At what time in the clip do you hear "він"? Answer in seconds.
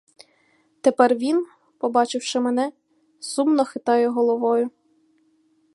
1.15-1.45